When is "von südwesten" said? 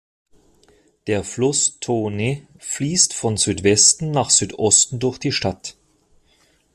3.13-4.09